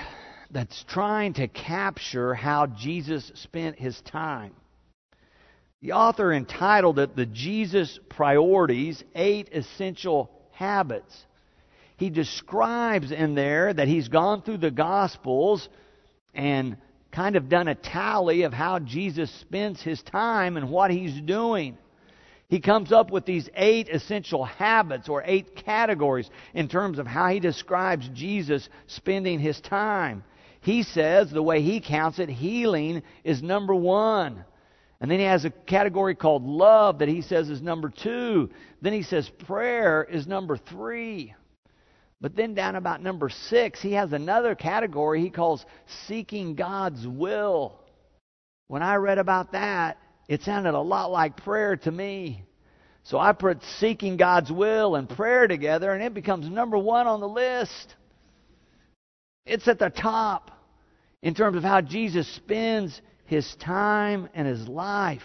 that's 0.49 0.83
trying 0.85 1.33
to 1.33 1.47
capture 1.47 2.33
how 2.33 2.67
Jesus 2.67 3.29
spent 3.35 3.77
his 3.77 3.99
time. 4.01 4.53
The 5.81 5.91
author 5.91 6.31
entitled 6.31 6.97
it 6.99 7.15
The 7.15 7.25
Jesus 7.25 7.99
Priorities 8.09 9.03
Eight 9.13 9.49
Essential 9.51 10.31
Habits. 10.51 11.25
He 11.97 12.09
describes 12.09 13.11
in 13.11 13.35
there 13.35 13.73
that 13.73 13.89
he's 13.89 14.07
gone 14.07 14.41
through 14.41 14.59
the 14.59 14.71
Gospels 14.71 15.67
and 16.33 16.77
kind 17.11 17.35
of 17.35 17.49
done 17.49 17.67
a 17.67 17.75
tally 17.75 18.43
of 18.43 18.53
how 18.53 18.79
Jesus 18.79 19.29
spends 19.41 19.81
his 19.81 20.01
time 20.01 20.55
and 20.55 20.69
what 20.69 20.91
he's 20.91 21.19
doing 21.19 21.77
he 22.51 22.59
comes 22.59 22.91
up 22.91 23.11
with 23.11 23.25
these 23.25 23.47
eight 23.55 23.87
essential 23.87 24.43
habits 24.43 25.07
or 25.07 25.23
eight 25.25 25.55
categories 25.55 26.29
in 26.53 26.67
terms 26.67 26.99
of 26.99 27.07
how 27.07 27.29
he 27.29 27.39
describes 27.39 28.09
Jesus 28.13 28.67
spending 28.87 29.39
his 29.39 29.61
time. 29.61 30.25
He 30.59 30.83
says, 30.83 31.31
the 31.31 31.41
way 31.41 31.61
he 31.61 31.79
counts 31.79 32.19
it, 32.19 32.27
healing 32.27 33.03
is 33.23 33.41
number 33.41 33.73
one. 33.73 34.43
And 34.99 35.09
then 35.09 35.19
he 35.19 35.25
has 35.25 35.45
a 35.45 35.49
category 35.49 36.13
called 36.13 36.43
love 36.43 36.99
that 36.99 37.07
he 37.07 37.21
says 37.21 37.49
is 37.49 37.61
number 37.61 37.87
two. 37.87 38.49
Then 38.81 38.91
he 38.91 39.03
says 39.03 39.31
prayer 39.47 40.03
is 40.03 40.27
number 40.27 40.57
three. 40.57 41.33
But 42.19 42.35
then 42.35 42.53
down 42.53 42.75
about 42.75 43.01
number 43.01 43.29
six, 43.29 43.81
he 43.81 43.93
has 43.93 44.11
another 44.11 44.55
category 44.55 45.21
he 45.21 45.29
calls 45.29 45.65
seeking 46.05 46.55
God's 46.55 47.07
will. 47.07 47.79
When 48.67 48.83
I 48.83 48.95
read 48.95 49.19
about 49.19 49.53
that, 49.53 49.99
it 50.31 50.43
sounded 50.43 50.75
a 50.75 50.79
lot 50.79 51.11
like 51.11 51.35
prayer 51.35 51.75
to 51.75 51.91
me. 51.91 52.45
So 53.03 53.19
I 53.19 53.33
put 53.33 53.61
seeking 53.79 54.15
God's 54.15 54.49
will 54.49 54.95
and 54.95 55.09
prayer 55.09 55.45
together, 55.45 55.91
and 55.91 56.01
it 56.01 56.13
becomes 56.13 56.47
number 56.47 56.77
one 56.77 57.05
on 57.05 57.19
the 57.19 57.27
list. 57.27 57.95
It's 59.45 59.67
at 59.67 59.77
the 59.77 59.89
top 59.89 60.51
in 61.21 61.33
terms 61.33 61.57
of 61.57 61.63
how 61.63 61.81
Jesus 61.81 62.33
spends 62.33 63.01
his 63.25 63.53
time 63.57 64.29
and 64.33 64.47
his 64.47 64.69
life. 64.69 65.21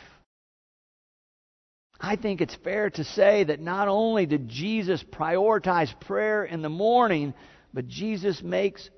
I 2.00 2.16
think 2.16 2.40
it's 2.40 2.56
fair 2.64 2.90
to 2.90 3.04
say 3.04 3.44
that 3.44 3.60
not 3.60 3.86
only 3.86 4.26
did 4.26 4.48
Jesus 4.48 5.04
prioritize 5.04 6.00
prayer 6.00 6.44
in 6.44 6.62
the 6.62 6.68
morning, 6.68 7.32
but 7.72 7.86
Jesus 7.86 8.42
makes 8.42 8.90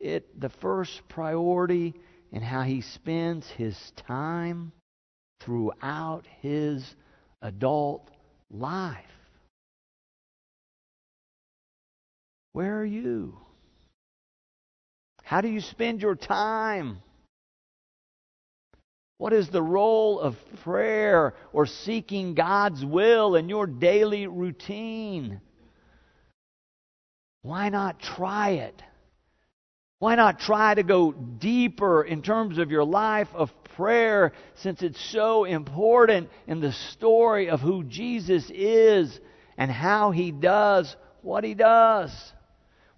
it 0.00 0.40
the 0.40 0.50
first 0.60 1.02
priority 1.08 1.94
in 2.32 2.42
how 2.42 2.62
he 2.62 2.80
spends 2.80 3.46
his 3.50 3.76
time 4.08 4.72
throughout 5.44 6.26
his 6.40 6.84
adult 7.40 8.08
life. 8.50 9.04
Where 12.52 12.78
are 12.78 12.84
you? 12.84 13.38
How 15.22 15.40
do 15.40 15.48
you 15.48 15.60
spend 15.60 16.02
your 16.02 16.14
time? 16.14 16.98
What 19.18 19.32
is 19.32 19.48
the 19.48 19.62
role 19.62 20.20
of 20.20 20.36
prayer 20.62 21.34
or 21.52 21.64
seeking 21.64 22.34
God's 22.34 22.84
will 22.84 23.36
in 23.36 23.48
your 23.48 23.66
daily 23.66 24.26
routine? 24.26 25.40
Why 27.42 27.68
not 27.68 28.00
try 28.00 28.50
it? 28.50 28.82
Why 30.02 30.16
not 30.16 30.40
try 30.40 30.74
to 30.74 30.82
go 30.82 31.12
deeper 31.12 32.02
in 32.02 32.22
terms 32.22 32.58
of 32.58 32.72
your 32.72 32.82
life 32.82 33.28
of 33.34 33.52
prayer 33.76 34.32
since 34.56 34.82
it's 34.82 35.00
so 35.12 35.44
important 35.44 36.28
in 36.48 36.58
the 36.58 36.72
story 36.72 37.48
of 37.48 37.60
who 37.60 37.84
Jesus 37.84 38.50
is 38.52 39.20
and 39.56 39.70
how 39.70 40.10
he 40.10 40.32
does 40.32 40.96
what 41.20 41.44
he 41.44 41.54
does? 41.54 42.10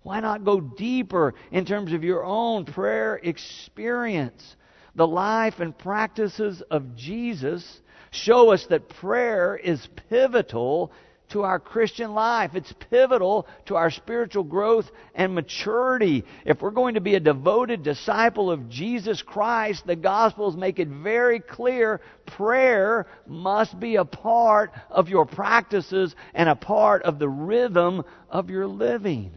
Why 0.02 0.20
not 0.20 0.46
go 0.46 0.62
deeper 0.62 1.34
in 1.52 1.66
terms 1.66 1.92
of 1.92 2.04
your 2.04 2.24
own 2.24 2.64
prayer 2.64 3.20
experience? 3.22 4.56
The 4.94 5.06
life 5.06 5.60
and 5.60 5.76
practices 5.76 6.62
of 6.70 6.96
Jesus 6.96 7.82
show 8.12 8.50
us 8.50 8.64
that 8.70 8.88
prayer 8.88 9.58
is 9.58 9.86
pivotal 10.08 10.90
to 11.34 11.42
our 11.42 11.58
Christian 11.58 12.14
life. 12.14 12.52
It's 12.54 12.72
pivotal 12.90 13.48
to 13.66 13.74
our 13.74 13.90
spiritual 13.90 14.44
growth 14.44 14.88
and 15.16 15.34
maturity. 15.34 16.24
If 16.46 16.62
we're 16.62 16.70
going 16.70 16.94
to 16.94 17.00
be 17.00 17.16
a 17.16 17.20
devoted 17.20 17.82
disciple 17.82 18.52
of 18.52 18.70
Jesus 18.70 19.20
Christ, 19.20 19.84
the 19.84 19.96
Gospels 19.96 20.56
make 20.56 20.78
it 20.78 20.86
very 20.86 21.40
clear 21.40 22.00
prayer 22.24 23.08
must 23.26 23.78
be 23.80 23.96
a 23.96 24.04
part 24.04 24.70
of 24.88 25.08
your 25.08 25.26
practices 25.26 26.14
and 26.34 26.48
a 26.48 26.54
part 26.54 27.02
of 27.02 27.18
the 27.18 27.28
rhythm 27.28 28.04
of 28.30 28.48
your 28.48 28.68
living. 28.68 29.32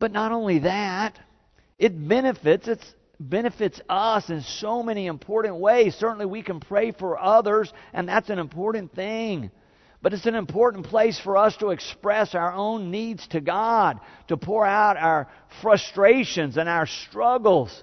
But 0.00 0.10
not 0.10 0.32
only 0.32 0.58
that, 0.58 1.20
it 1.78 2.08
benefits, 2.08 2.66
it's 2.66 2.94
benefits 3.18 3.80
us 3.88 4.28
in 4.30 4.42
so 4.42 4.82
many 4.82 5.06
important 5.06 5.56
ways. 5.56 5.94
Certainly, 5.94 6.26
we 6.26 6.42
can 6.42 6.60
pray 6.60 6.92
for 6.92 7.18
others, 7.18 7.72
and 7.92 8.08
that's 8.08 8.30
an 8.30 8.38
important 8.38 8.94
thing. 8.94 9.50
But 10.02 10.12
it's 10.12 10.26
an 10.26 10.34
important 10.34 10.86
place 10.86 11.18
for 11.18 11.36
us 11.36 11.56
to 11.58 11.70
express 11.70 12.34
our 12.34 12.52
own 12.52 12.90
needs 12.90 13.26
to 13.28 13.40
God, 13.40 13.98
to 14.28 14.36
pour 14.36 14.64
out 14.64 14.96
our 14.96 15.28
frustrations 15.62 16.56
and 16.56 16.68
our 16.68 16.86
struggles, 16.86 17.82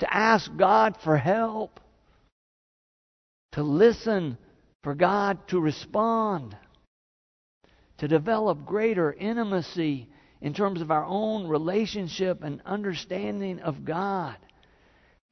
to 0.00 0.14
ask 0.14 0.50
God 0.56 0.96
for 1.02 1.16
help, 1.16 1.80
to 3.52 3.62
listen 3.62 4.36
for 4.84 4.94
God 4.94 5.48
to 5.48 5.58
respond, 5.58 6.56
to 7.98 8.06
develop 8.06 8.66
greater 8.66 9.12
intimacy 9.12 10.08
in 10.42 10.52
terms 10.52 10.82
of 10.82 10.90
our 10.90 11.06
own 11.06 11.48
relationship 11.48 12.42
and 12.42 12.60
understanding 12.66 13.60
of 13.60 13.84
God. 13.84 14.36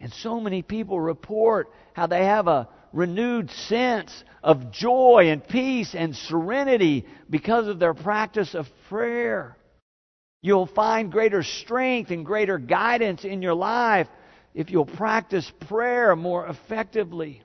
And 0.02 0.12
so 0.12 0.40
many 0.40 0.62
people 0.62 1.00
report 1.00 1.71
how 1.92 2.09
they 2.09 2.25
have 2.25 2.49
a 2.49 2.68
renewed 2.92 3.52
sense 3.52 4.12
of 4.42 4.73
joy 4.73 5.28
and 5.30 5.47
peace 5.47 5.94
and 5.94 6.16
serenity 6.16 7.06
because 7.30 7.68
of 7.68 7.78
their 7.78 7.94
practice 7.94 8.56
of 8.56 8.66
prayer. 8.88 9.56
You'll 10.42 10.66
find 10.66 11.12
greater 11.12 11.44
strength 11.44 12.11
and 12.11 12.26
greater 12.26 12.59
guidance 12.59 13.25
in 13.25 13.42
your 13.42 13.54
life 13.54 14.09
if 14.54 14.71
you'll 14.71 14.87
practice 14.87 15.50
prayer 15.68 16.16
more 16.16 16.49
effectively. 16.49 17.40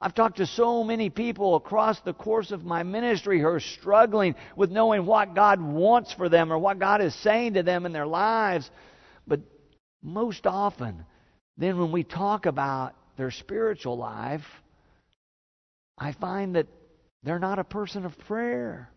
I've 0.00 0.14
talked 0.14 0.36
to 0.36 0.46
so 0.46 0.84
many 0.84 1.10
people 1.10 1.56
across 1.56 2.00
the 2.02 2.14
course 2.14 2.52
of 2.52 2.64
my 2.64 2.84
ministry 2.84 3.40
who 3.40 3.48
are 3.48 3.58
struggling 3.58 4.36
with 4.54 4.70
knowing 4.70 5.04
what 5.04 5.34
God 5.34 5.60
wants 5.60 6.12
for 6.12 6.28
them 6.28 6.52
or 6.52 6.58
what 6.60 6.78
God 6.78 7.02
is 7.02 7.14
saying 7.16 7.54
to 7.54 7.64
them 7.64 7.86
in 7.86 7.92
their 7.92 8.06
lives. 8.06 8.70
But 9.26 9.40
most 10.00 10.46
often, 10.46 11.04
then 11.58 11.78
when 11.78 11.92
we 11.92 12.04
talk 12.04 12.46
about 12.46 12.94
their 13.16 13.32
spiritual 13.32 13.98
life, 13.98 14.44
I 15.98 16.12
find 16.12 16.54
that 16.54 16.68
they're 17.24 17.40
not 17.40 17.58
a 17.58 17.64
person 17.64 18.06
of 18.06 18.16
prayer. 18.20 18.88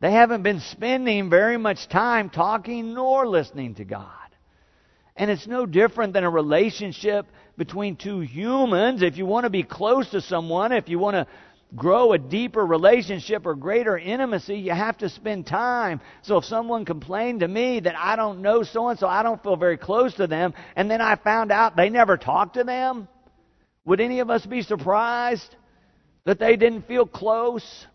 They 0.00 0.10
haven't 0.10 0.42
been 0.42 0.60
spending 0.60 1.30
very 1.30 1.58
much 1.58 1.88
time 1.88 2.30
talking 2.30 2.94
nor 2.94 3.26
listening 3.26 3.74
to 3.76 3.84
God. 3.84 4.08
And 5.16 5.30
it's 5.30 5.46
no 5.46 5.64
different 5.64 6.12
than 6.12 6.24
a 6.24 6.30
relationship 6.30 7.26
between 7.56 7.96
two 7.96 8.20
humans. 8.20 9.02
If 9.02 9.16
you 9.16 9.24
want 9.24 9.44
to 9.44 9.50
be 9.50 9.62
close 9.62 10.10
to 10.10 10.20
someone, 10.20 10.72
if 10.72 10.88
you 10.88 10.98
want 10.98 11.14
to 11.14 11.26
grow 11.74 12.12
a 12.12 12.18
deeper 12.18 12.64
relationship 12.64 13.44
or 13.44 13.54
greater 13.54 13.98
intimacy, 13.98 14.56
you 14.56 14.70
have 14.70 14.98
to 14.98 15.08
spend 15.08 15.46
time. 15.46 16.00
So 16.22 16.38
if 16.38 16.44
someone 16.44 16.84
complained 16.84 17.40
to 17.40 17.48
me 17.48 17.80
that 17.80 17.96
I 17.98 18.14
don't 18.16 18.40
know 18.40 18.62
so 18.62 18.88
and 18.88 18.98
so, 18.98 19.08
I 19.08 19.22
don't 19.22 19.42
feel 19.42 19.56
very 19.56 19.76
close 19.76 20.14
to 20.14 20.26
them, 20.26 20.54
and 20.76 20.90
then 20.90 21.00
I 21.00 21.16
found 21.16 21.50
out 21.50 21.76
they 21.76 21.90
never 21.90 22.16
talked 22.16 22.54
to 22.54 22.64
them, 22.64 23.08
would 23.84 24.00
any 24.00 24.20
of 24.20 24.30
us 24.30 24.44
be 24.46 24.62
surprised 24.62 25.54
that 26.24 26.38
they 26.38 26.56
didn't 26.56 26.86
feel 26.86 27.06
close? 27.06 27.86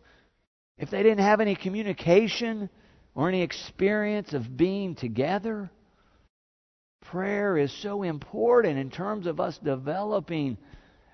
If 0.77 0.89
they 0.89 1.03
didn't 1.03 1.19
have 1.19 1.41
any 1.41 1.55
communication 1.55 2.69
or 3.13 3.29
any 3.29 3.41
experience 3.41 4.33
of 4.33 4.57
being 4.57 4.95
together? 4.95 5.69
Prayer 7.01 7.57
is 7.57 7.71
so 7.81 8.03
important 8.03 8.77
in 8.77 8.89
terms 8.89 9.27
of 9.27 9.39
us 9.39 9.57
developing 9.63 10.57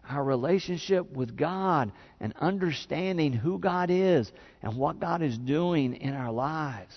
our 0.10 0.24
relationship 0.24 1.12
with 1.12 1.36
God 1.36 1.92
and 2.20 2.34
understanding 2.40 3.34
who 3.34 3.60
God 3.60 3.90
is 3.92 4.32
and 4.62 4.78
what 4.78 5.00
God 5.00 5.22
is 5.22 5.38
doing 5.38 5.96
in 5.96 6.14
our 6.14 6.32
lives. 6.32 6.96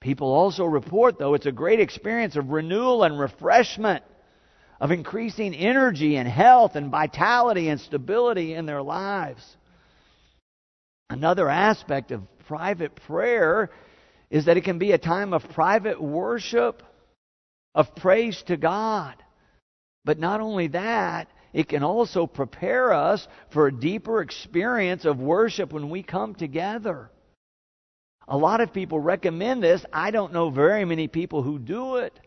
People 0.00 0.32
also 0.32 0.64
report, 0.64 1.18
though, 1.18 1.34
it's 1.34 1.46
a 1.46 1.52
great 1.52 1.80
experience 1.80 2.36
of 2.36 2.50
renewal 2.50 3.02
and 3.02 3.18
refreshment, 3.18 4.02
of 4.80 4.90
increasing 4.90 5.54
energy 5.54 6.16
and 6.16 6.26
health 6.26 6.74
and 6.74 6.90
vitality 6.90 7.68
and 7.68 7.80
stability 7.80 8.54
in 8.54 8.64
their 8.64 8.82
lives. 8.82 9.44
Another 11.10 11.48
aspect 11.48 12.12
of 12.12 12.22
private 12.46 12.96
prayer 13.06 13.70
is 14.30 14.46
that 14.46 14.56
it 14.56 14.64
can 14.64 14.78
be 14.78 14.92
a 14.92 14.98
time 14.98 15.34
of 15.34 15.42
private 15.50 16.00
worship, 16.00 16.82
of 17.74 17.94
praise 17.96 18.42
to 18.46 18.56
God. 18.56 19.16
But 20.04 20.18
not 20.18 20.40
only 20.40 20.68
that, 20.68 21.28
it 21.52 21.68
can 21.68 21.82
also 21.82 22.26
prepare 22.26 22.92
us 22.92 23.26
for 23.50 23.66
a 23.66 23.72
deeper 23.72 24.20
experience 24.20 25.04
of 25.04 25.18
worship 25.18 25.72
when 25.72 25.90
we 25.90 26.02
come 26.02 26.34
together. 26.34 27.10
A 28.28 28.36
lot 28.36 28.60
of 28.60 28.72
people 28.72 29.00
recommend 29.00 29.62
this. 29.62 29.84
I 29.92 30.12
don't 30.12 30.32
know 30.32 30.50
very 30.50 30.84
many 30.84 31.08
people 31.08 31.42
who 31.42 31.58
do 31.58 31.96
it. 31.96 32.18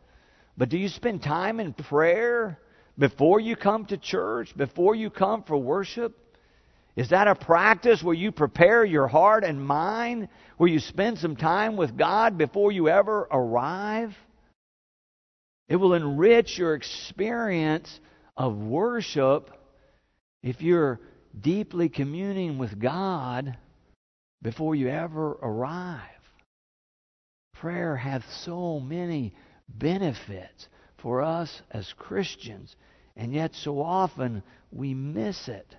But 0.57 0.69
do 0.69 0.77
you 0.77 0.89
spend 0.89 1.23
time 1.23 1.59
in 1.59 1.73
prayer 1.73 2.59
before 2.97 3.39
you 3.39 3.55
come 3.55 3.85
to 3.85 3.97
church, 3.97 4.55
before 4.55 4.95
you 4.95 5.09
come 5.09 5.43
for 5.43 5.57
worship? 5.57 6.17
Is 6.95 7.09
that 7.09 7.27
a 7.27 7.35
practice 7.35 8.03
where 8.03 8.13
you 8.13 8.31
prepare 8.31 8.85
your 8.85 9.07
heart 9.07 9.43
and 9.43 9.65
mind, 9.65 10.27
where 10.57 10.69
you 10.69 10.79
spend 10.79 11.17
some 11.17 11.35
time 11.35 11.75
with 11.75 11.97
God 11.97 12.37
before 12.37 12.71
you 12.71 12.89
ever 12.89 13.21
arrive? 13.31 14.15
It 15.67 15.77
will 15.77 15.95
enrich 15.95 16.57
your 16.57 16.75
experience 16.75 17.99
of 18.35 18.57
worship 18.57 19.49
if 20.41 20.61
you're 20.61 20.99
deeply 21.39 21.89
communing 21.89 22.57
with 22.57 22.79
God 22.79 23.57
before 24.41 24.75
you 24.75 24.89
ever 24.89 25.31
arrive. 25.31 26.09
Prayer 27.53 27.95
hath 27.95 28.23
so 28.43 28.79
many 28.79 29.33
benefits 29.69 30.67
for 30.97 31.21
us 31.21 31.61
as 31.71 31.93
Christians, 31.93 32.75
and 33.15 33.33
yet 33.33 33.55
so 33.55 33.81
often 33.81 34.43
we 34.71 34.93
miss 34.93 35.47
it. 35.47 35.75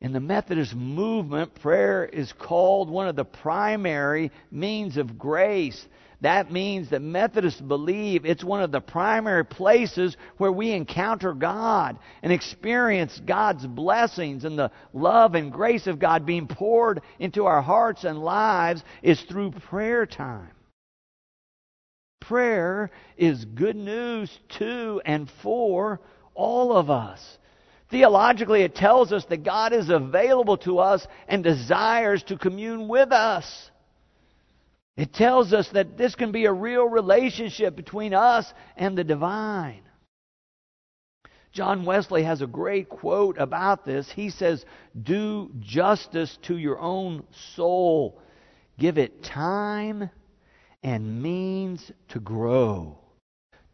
In 0.00 0.12
the 0.12 0.20
Methodist 0.20 0.74
movement, 0.74 1.54
prayer 1.56 2.04
is 2.04 2.32
called 2.32 2.88
one 2.88 3.08
of 3.08 3.16
the 3.16 3.24
primary 3.24 4.30
means 4.50 4.96
of 4.96 5.18
grace. 5.18 5.86
That 6.20 6.50
means 6.50 6.90
that 6.90 7.00
Methodists 7.00 7.60
believe 7.60 8.24
it's 8.24 8.42
one 8.42 8.60
of 8.60 8.72
the 8.72 8.80
primary 8.80 9.44
places 9.44 10.16
where 10.36 10.50
we 10.50 10.72
encounter 10.72 11.32
God 11.32 11.96
and 12.22 12.32
experience 12.32 13.20
God's 13.24 13.64
blessings 13.64 14.44
and 14.44 14.58
the 14.58 14.72
love 14.92 15.36
and 15.36 15.52
grace 15.52 15.86
of 15.86 16.00
God 16.00 16.26
being 16.26 16.48
poured 16.48 17.02
into 17.20 17.46
our 17.46 17.62
hearts 17.62 18.02
and 18.02 18.18
lives 18.18 18.82
is 19.00 19.20
through 19.22 19.52
prayer 19.52 20.06
time. 20.06 20.50
Prayer 22.20 22.90
is 23.16 23.44
good 23.44 23.76
news 23.76 24.36
to 24.58 25.00
and 25.04 25.30
for 25.42 26.00
all 26.34 26.76
of 26.76 26.90
us. 26.90 27.38
Theologically, 27.90 28.62
it 28.62 28.74
tells 28.74 29.12
us 29.12 29.24
that 29.26 29.44
God 29.44 29.72
is 29.72 29.88
available 29.88 30.58
to 30.58 30.80
us 30.80 31.06
and 31.28 31.44
desires 31.44 32.22
to 32.24 32.36
commune 32.36 32.88
with 32.88 33.12
us. 33.12 33.70
It 34.98 35.12
tells 35.12 35.52
us 35.52 35.68
that 35.68 35.96
this 35.96 36.16
can 36.16 36.32
be 36.32 36.46
a 36.46 36.52
real 36.52 36.84
relationship 36.84 37.76
between 37.76 38.12
us 38.12 38.52
and 38.76 38.98
the 38.98 39.04
divine. 39.04 39.82
John 41.52 41.84
Wesley 41.84 42.24
has 42.24 42.42
a 42.42 42.48
great 42.48 42.88
quote 42.88 43.38
about 43.38 43.84
this. 43.84 44.10
He 44.10 44.28
says, 44.28 44.64
Do 45.00 45.52
justice 45.60 46.36
to 46.42 46.58
your 46.58 46.80
own 46.80 47.22
soul, 47.54 48.20
give 48.76 48.98
it 48.98 49.22
time 49.22 50.10
and 50.82 51.22
means 51.22 51.92
to 52.08 52.18
grow. 52.18 52.98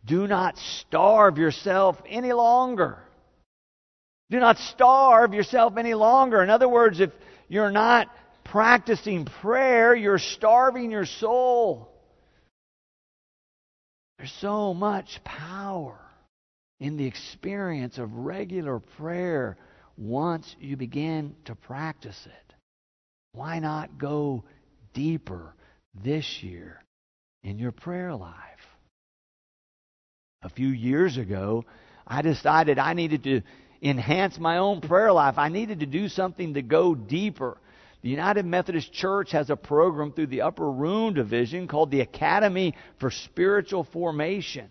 Do 0.05 0.27
not 0.27 0.59
starve 0.59 1.39
yourself 1.39 1.97
any 2.07 2.35
longer. 2.35 2.99
Do 4.29 4.41
not 4.41 4.59
starve 4.59 5.33
yourself 5.33 5.79
any 5.79 5.95
longer. 5.95 6.43
In 6.43 6.51
other 6.51 6.69
words, 6.69 7.01
if 7.01 7.13
you're 7.49 7.73
not 7.73 8.09
practicing 8.45 9.25
prayer, 9.25 9.95
you're 9.95 10.19
starving 10.19 10.91
your 10.91 11.07
soul. 11.07 11.91
There's 14.19 14.33
so 14.41 14.75
much 14.75 15.21
power 15.25 15.99
in 16.81 16.97
the 16.97 17.07
experience 17.07 17.99
of 17.99 18.13
regular 18.15 18.79
prayer 18.79 19.57
once 19.97 20.55
you 20.61 20.77
begin 20.77 21.35
to 21.47 21.55
practice 21.55 22.21
it. 22.27 22.55
Why 23.33 23.59
not 23.59 23.99
go 23.99 24.45
deeper 24.93 25.55
this 26.03 26.43
year 26.43 26.83
in 27.43 27.59
your 27.59 27.73
prayer 27.73 28.15
life? 28.15 28.33
A 30.43 30.49
few 30.49 30.69
years 30.69 31.17
ago, 31.17 31.65
I 32.07 32.23
decided 32.23 32.79
I 32.79 32.93
needed 32.93 33.25
to 33.25 33.43
enhance 33.83 34.39
my 34.39 34.59
own 34.59 34.81
prayer 34.81 35.13
life. 35.13 35.35
I 35.39 35.49
needed 35.49 35.81
to 35.81 35.87
do 35.87 36.09
something 36.09 36.55
to 36.55 36.63
go 36.63 36.95
deeper. 36.95 37.59
The 38.05 38.11
United 38.11 38.45
Methodist 38.45 38.93
Church 38.93 39.31
has 39.33 39.49
a 39.49 39.57
program 39.57 40.13
through 40.13 40.27
the 40.27 40.43
Upper 40.43 40.71
Room 40.71 41.15
Division 41.15 41.67
called 41.67 41.91
the 41.91 42.03
Academy 42.03 42.75
for 43.01 43.11
Spiritual 43.11 43.85
Formation. 43.85 44.69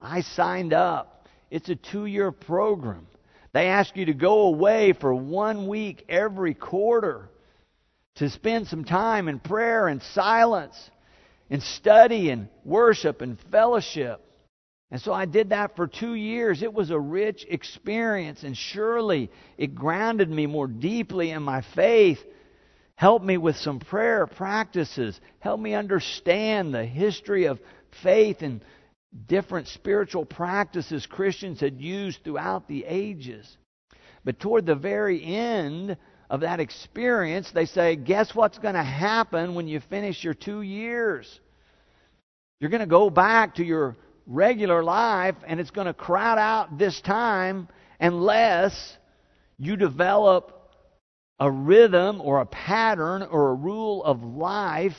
I 0.00 0.22
signed 0.22 0.72
up. 0.72 1.28
It's 1.48 1.68
a 1.68 1.76
two 1.76 2.06
year 2.06 2.32
program. 2.32 3.06
They 3.52 3.68
ask 3.68 3.96
you 3.96 4.06
to 4.06 4.14
go 4.14 4.48
away 4.48 4.94
for 4.94 5.14
one 5.14 5.68
week 5.68 6.06
every 6.08 6.54
quarter 6.54 7.30
to 8.16 8.28
spend 8.30 8.66
some 8.66 8.84
time 8.84 9.28
in 9.28 9.38
prayer 9.38 9.86
and 9.86 10.02
silence, 10.02 10.90
and 11.48 11.62
study 11.62 12.30
and 12.30 12.48
worship 12.64 13.20
and 13.20 13.38
fellowship. 13.52 14.20
And 14.90 15.00
so 15.00 15.12
I 15.12 15.26
did 15.26 15.50
that 15.50 15.76
for 15.76 15.86
two 15.86 16.14
years. 16.14 16.64
It 16.64 16.74
was 16.74 16.90
a 16.90 16.98
rich 16.98 17.46
experience, 17.48 18.42
and 18.42 18.56
surely 18.56 19.30
it 19.56 19.76
grounded 19.76 20.28
me 20.28 20.46
more 20.46 20.66
deeply 20.66 21.30
in 21.30 21.44
my 21.44 21.62
faith 21.76 22.18
Help 22.96 23.22
me 23.22 23.36
with 23.36 23.56
some 23.56 23.78
prayer 23.78 24.26
practices. 24.26 25.20
Help 25.40 25.60
me 25.60 25.74
understand 25.74 26.74
the 26.74 26.84
history 26.84 27.44
of 27.44 27.60
faith 28.02 28.40
and 28.40 28.62
different 29.26 29.68
spiritual 29.68 30.24
practices 30.24 31.06
Christians 31.06 31.60
had 31.60 31.80
used 31.80 32.24
throughout 32.24 32.66
the 32.68 32.84
ages. 32.86 33.56
But 34.24 34.40
toward 34.40 34.66
the 34.66 34.74
very 34.74 35.22
end 35.22 35.96
of 36.30 36.40
that 36.40 36.58
experience, 36.58 37.50
they 37.52 37.66
say, 37.66 37.96
Guess 37.96 38.34
what's 38.34 38.58
going 38.58 38.74
to 38.74 38.82
happen 38.82 39.54
when 39.54 39.68
you 39.68 39.80
finish 39.80 40.24
your 40.24 40.34
two 40.34 40.62
years? 40.62 41.40
You're 42.60 42.70
going 42.70 42.80
to 42.80 42.86
go 42.86 43.10
back 43.10 43.56
to 43.56 43.64
your 43.64 43.96
regular 44.26 44.82
life, 44.82 45.36
and 45.46 45.60
it's 45.60 45.70
going 45.70 45.86
to 45.86 45.94
crowd 45.94 46.38
out 46.38 46.78
this 46.78 47.00
time 47.02 47.68
unless 48.00 48.96
you 49.58 49.76
develop 49.76 50.55
a 51.38 51.50
rhythm 51.50 52.20
or 52.20 52.40
a 52.40 52.46
pattern 52.46 53.22
or 53.22 53.50
a 53.50 53.54
rule 53.54 54.02
of 54.04 54.22
life 54.22 54.96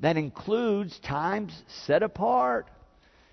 that 0.00 0.16
includes 0.16 0.98
times 1.00 1.62
set 1.84 2.02
apart, 2.02 2.68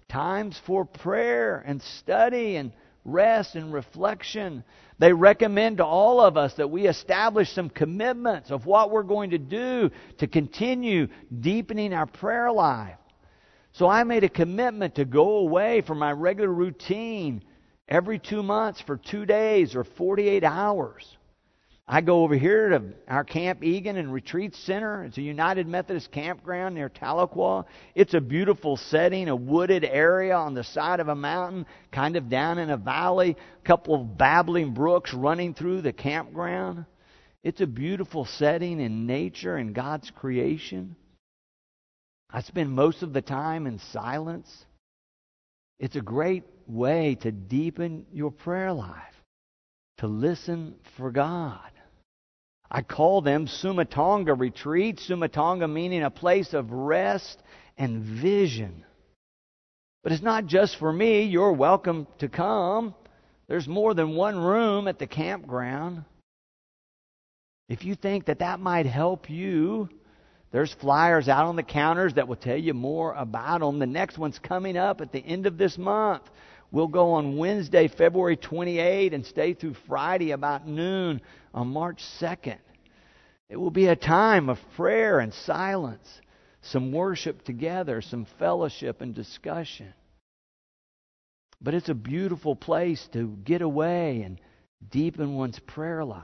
times 0.07 0.59
for 0.65 0.85
prayer 0.85 1.63
and 1.65 1.81
study 1.81 2.55
and 2.55 2.71
rest 3.05 3.55
and 3.55 3.73
reflection. 3.73 4.63
They 4.99 5.13
recommend 5.13 5.77
to 5.77 5.85
all 5.85 6.21
of 6.21 6.37
us 6.37 6.53
that 6.55 6.69
we 6.69 6.87
establish 6.87 7.51
some 7.51 7.69
commitments 7.69 8.49
of 8.49 8.65
what 8.65 8.91
we're 8.91 9.03
going 9.03 9.31
to 9.31 9.37
do 9.37 9.91
to 10.19 10.27
continue 10.27 11.07
deepening 11.41 11.93
our 11.93 12.05
prayer 12.05 12.51
life. 12.51 12.97
So 13.73 13.87
I 13.87 14.03
made 14.03 14.23
a 14.23 14.29
commitment 14.29 14.95
to 14.95 15.05
go 15.05 15.37
away 15.37 15.81
from 15.81 15.99
my 15.99 16.11
regular 16.11 16.51
routine 16.51 17.43
every 17.87 18.19
two 18.19 18.43
months 18.43 18.81
for 18.81 18.97
two 18.97 19.25
days 19.25 19.75
or 19.75 19.83
48 19.83 20.43
hours. 20.43 21.17
I 21.85 21.99
go 21.99 22.23
over 22.23 22.35
here 22.35 22.69
to 22.69 22.83
our 23.09 23.25
Camp 23.25 23.61
Egan 23.61 23.97
and 23.97 24.11
Retreat 24.11 24.55
Center. 24.55 25.03
It's 25.03 25.17
a 25.17 25.21
United 25.21 25.67
Methodist 25.67 26.11
campground 26.11 26.75
near 26.75 26.89
Tahlequah. 26.89 27.65
It's 27.93 28.13
a 28.13 28.21
beautiful 28.21 28.77
setting, 28.77 29.27
a 29.27 29.35
wooded 29.35 29.83
area 29.83 30.33
on 30.33 30.53
the 30.53 30.63
side 30.63 31.01
of 31.01 31.09
a 31.09 31.15
mountain, 31.15 31.65
kind 31.91 32.15
of 32.15 32.29
down 32.29 32.57
in 32.57 32.69
a 32.69 32.77
valley, 32.77 33.35
a 33.59 33.67
couple 33.67 33.95
of 33.95 34.17
babbling 34.17 34.73
brooks 34.73 35.13
running 35.13 35.53
through 35.53 35.81
the 35.81 35.91
campground. 35.91 36.85
It's 37.43 37.59
a 37.59 37.67
beautiful 37.67 38.23
setting 38.23 38.79
in 38.79 39.05
nature 39.05 39.57
and 39.57 39.75
God's 39.75 40.09
creation. 40.09 40.95
I 42.29 42.43
spend 42.43 42.71
most 42.71 43.03
of 43.03 43.11
the 43.11 43.21
time 43.21 43.67
in 43.67 43.79
silence. 43.91 44.65
It's 45.79 45.97
a 45.97 46.01
great 46.01 46.45
way 46.65 47.15
to 47.15 47.31
deepen 47.33 48.05
your 48.13 48.31
prayer 48.31 48.71
life, 48.71 49.13
to 49.97 50.07
listen 50.07 50.75
for 50.95 51.11
God. 51.11 51.72
I 52.75 52.81
call 52.81 53.21
them 53.21 53.45
Sumatanga 53.45 54.37
retreats, 54.37 55.07
Sumatanga 55.07 55.71
meaning 55.71 56.01
a 56.01 56.09
place 56.09 56.53
of 56.55 56.71
rest 56.71 57.37
and 57.77 58.01
vision. 58.01 58.83
But 60.01 60.11
it's 60.11 60.23
not 60.23 60.47
just 60.47 60.77
for 60.77 60.91
me. 60.91 61.21
You're 61.21 61.53
welcome 61.53 62.07
to 62.17 62.27
come. 62.27 62.95
There's 63.47 63.67
more 63.67 63.93
than 63.93 64.15
one 64.15 64.39
room 64.39 64.87
at 64.87 64.97
the 64.97 65.05
campground. 65.05 66.03
If 67.69 67.85
you 67.85 67.93
think 67.93 68.25
that 68.25 68.39
that 68.39 68.59
might 68.59 68.87
help 68.87 69.29
you, 69.29 69.87
there's 70.51 70.73
flyers 70.73 71.29
out 71.29 71.45
on 71.45 71.55
the 71.55 71.63
counters 71.63 72.15
that 72.15 72.27
will 72.27 72.35
tell 72.35 72.57
you 72.57 72.73
more 72.73 73.13
about 73.13 73.59
them. 73.59 73.77
The 73.77 73.85
next 73.85 74.17
one's 74.17 74.39
coming 74.39 74.77
up 74.77 74.99
at 74.99 75.11
the 75.11 75.19
end 75.19 75.45
of 75.45 75.59
this 75.59 75.77
month. 75.77 76.23
We'll 76.71 76.87
go 76.87 77.11
on 77.11 77.37
Wednesday, 77.37 77.87
February 77.87 78.35
28, 78.35 79.13
and 79.13 79.23
stay 79.23 79.53
through 79.53 79.75
Friday 79.87 80.31
about 80.31 80.67
noon 80.67 81.21
on 81.53 81.67
March 81.67 82.01
2nd. 82.19 82.59
It 83.49 83.57
will 83.57 83.71
be 83.71 83.87
a 83.87 83.95
time 83.95 84.49
of 84.49 84.57
prayer 84.75 85.19
and 85.19 85.33
silence, 85.33 86.07
some 86.61 86.91
worship 86.91 87.43
together, 87.43 88.01
some 88.01 88.25
fellowship 88.39 89.01
and 89.01 89.13
discussion. 89.13 89.93
But 91.61 91.73
it's 91.73 91.89
a 91.89 91.93
beautiful 91.93 92.55
place 92.55 93.07
to 93.13 93.37
get 93.43 93.61
away 93.61 94.23
and 94.23 94.39
deepen 94.89 95.35
one's 95.35 95.59
prayer 95.59 96.03
life. 96.03 96.23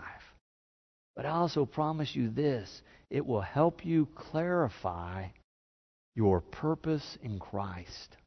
But 1.15 1.25
I 1.25 1.29
also 1.29 1.65
promise 1.65 2.15
you 2.15 2.29
this 2.29 2.81
it 3.09 3.25
will 3.25 3.41
help 3.41 3.85
you 3.85 4.07
clarify 4.15 5.27
your 6.15 6.41
purpose 6.41 7.17
in 7.21 7.39
Christ. 7.39 8.17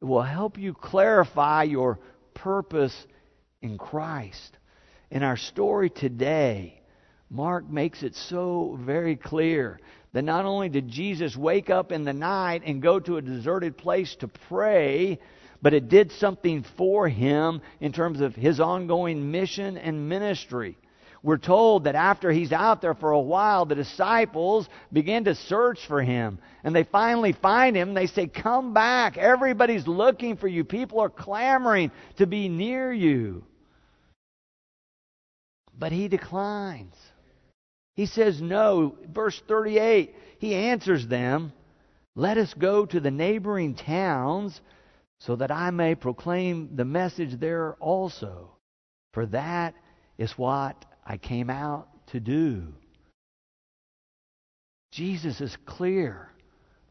It 0.00 0.04
will 0.06 0.22
help 0.22 0.58
you 0.58 0.74
clarify 0.74 1.64
your 1.64 1.98
purpose 2.34 3.06
in 3.62 3.78
Christ. 3.78 4.58
In 5.14 5.22
our 5.22 5.36
story 5.36 5.90
today, 5.90 6.80
Mark 7.30 7.70
makes 7.70 8.02
it 8.02 8.16
so 8.16 8.76
very 8.82 9.14
clear 9.14 9.78
that 10.12 10.22
not 10.22 10.44
only 10.44 10.68
did 10.68 10.88
Jesus 10.88 11.36
wake 11.36 11.70
up 11.70 11.92
in 11.92 12.02
the 12.02 12.12
night 12.12 12.62
and 12.66 12.82
go 12.82 12.98
to 12.98 13.16
a 13.16 13.22
deserted 13.22 13.78
place 13.78 14.16
to 14.16 14.26
pray, 14.26 15.20
but 15.62 15.72
it 15.72 15.88
did 15.88 16.10
something 16.10 16.64
for 16.76 17.08
him 17.08 17.62
in 17.78 17.92
terms 17.92 18.20
of 18.20 18.34
his 18.34 18.58
ongoing 18.58 19.30
mission 19.30 19.78
and 19.78 20.08
ministry. 20.08 20.76
We're 21.22 21.38
told 21.38 21.84
that 21.84 21.94
after 21.94 22.32
he's 22.32 22.50
out 22.50 22.82
there 22.82 22.94
for 22.94 23.12
a 23.12 23.20
while, 23.20 23.66
the 23.66 23.76
disciples 23.76 24.68
begin 24.92 25.26
to 25.26 25.36
search 25.36 25.86
for 25.86 26.02
him. 26.02 26.40
And 26.64 26.74
they 26.74 26.82
finally 26.82 27.34
find 27.34 27.76
him. 27.76 27.94
They 27.94 28.08
say, 28.08 28.26
Come 28.26 28.74
back. 28.74 29.16
Everybody's 29.16 29.86
looking 29.86 30.38
for 30.38 30.48
you. 30.48 30.64
People 30.64 30.98
are 30.98 31.08
clamoring 31.08 31.92
to 32.16 32.26
be 32.26 32.48
near 32.48 32.92
you. 32.92 33.44
But 35.78 35.92
he 35.92 36.08
declines. 36.08 36.94
He 37.94 38.06
says 38.06 38.40
no. 38.40 38.96
Verse 39.12 39.40
38, 39.46 40.14
he 40.38 40.54
answers 40.54 41.06
them, 41.06 41.52
Let 42.16 42.38
us 42.38 42.52
go 42.54 42.86
to 42.86 43.00
the 43.00 43.10
neighboring 43.10 43.74
towns 43.74 44.60
so 45.20 45.36
that 45.36 45.50
I 45.50 45.70
may 45.70 45.94
proclaim 45.94 46.76
the 46.76 46.84
message 46.84 47.38
there 47.38 47.74
also. 47.74 48.50
For 49.12 49.26
that 49.26 49.74
is 50.18 50.32
what 50.32 50.84
I 51.06 51.16
came 51.16 51.50
out 51.50 51.88
to 52.08 52.20
do. 52.20 52.74
Jesus 54.92 55.40
is 55.40 55.56
clear 55.66 56.30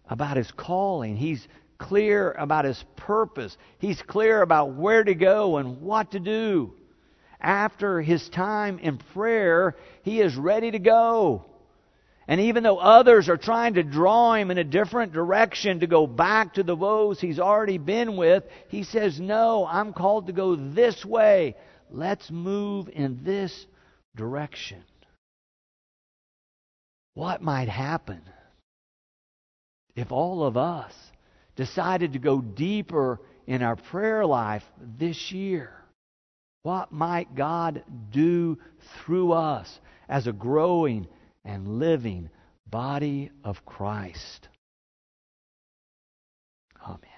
about 0.10 0.38
his 0.38 0.52
calling. 0.52 1.15
He's 1.15 1.48
clear 1.78 2.32
about 2.34 2.65
his 2.65 2.84
purpose. 2.96 3.58
He's 3.80 4.02
clear 4.02 4.41
about 4.41 4.74
where 4.74 5.04
to 5.04 5.15
go 5.15 5.58
and 5.58 5.82
what 5.82 6.12
to 6.12 6.19
do. 6.19 6.74
After 7.44 8.02
his 8.02 8.30
time 8.30 8.80
in 8.80 8.98
prayer, 8.98 9.76
he 10.04 10.22
is 10.22 10.36
ready 10.36 10.72
to 10.72 10.80
go. 10.80 11.46
And 12.26 12.40
even 12.40 12.64
though 12.64 12.78
others 12.78 13.28
are 13.28 13.38
trying 13.38 13.74
to 13.74 13.84
draw 13.84 14.34
him 14.36 14.50
in 14.50 14.58
a 14.58 14.64
different 14.64 15.12
direction 15.12 15.82
to 15.82 15.88
go 15.88 16.08
back 16.08 16.54
to 16.54 16.64
the 16.64 16.76
woes 16.76 17.20
he's 17.20 17.40
already 17.40 17.78
been 17.78 18.16
with, 18.16 18.46
he 18.70 18.84
says, 18.84 19.20
No, 19.20 19.68
I'm 19.70 19.92
called 19.92 20.28
to 20.28 20.34
go 20.34 20.56
this 20.56 21.04
way. 21.04 21.56
Let's 21.92 22.32
move 22.32 22.90
in 22.92 23.20
this 23.24 23.66
direction. 24.16 24.84
What 27.14 27.42
might 27.42 27.68
happen 27.68 28.22
if 29.96 30.14
all 30.14 30.46
of 30.46 30.56
us 30.56 30.94
decided 31.58 32.14
to 32.14 32.20
go 32.20 32.40
deeper 32.40 33.20
in 33.46 33.62
our 33.62 33.76
prayer 33.76 34.26
life 34.26 34.64
this 34.98 35.32
year? 35.34 35.83
What 36.63 36.91
might 36.91 37.36
God 37.36 37.84
do 38.10 38.58
through 38.80 39.34
us 39.34 39.80
as 40.10 40.28
a 40.28 40.34
growing 40.34 41.08
and 41.45 41.80
living 41.80 42.30
body 42.65 43.32
of 43.43 43.65
Christ? 43.65 44.47
Amen. 46.82 47.12